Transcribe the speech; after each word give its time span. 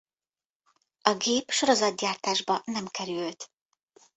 A 1.01 1.13
gép 1.15 1.49
sorozatgyártásba 1.51 2.61
nem 2.65 2.87
került. 2.87 3.51